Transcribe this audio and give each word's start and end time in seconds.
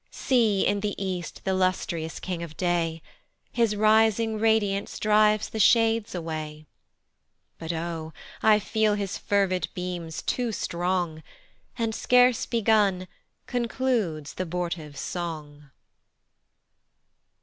See 0.09 0.65
in 0.65 0.79
the 0.79 0.95
east 0.97 1.41
th' 1.45 1.49
illustrious 1.49 2.19
king 2.19 2.41
of 2.41 2.57
day! 2.57 3.03
His 3.51 3.75
rising 3.75 4.39
radiance 4.39 4.97
drives 4.97 5.49
the 5.49 5.59
shades 5.59 6.15
away 6.15 6.65
But 7.59 7.71
Oh! 7.71 8.11
I 8.41 8.57
feel 8.57 8.95
his 8.95 9.19
fervid 9.19 9.67
beams 9.75 10.23
too 10.23 10.51
strong, 10.53 11.21
And 11.77 11.93
scarce 11.93 12.47
begun, 12.47 13.07
concludes 13.45 14.33
th' 14.33 14.39
abortive 14.39 14.97
song. 14.97 15.69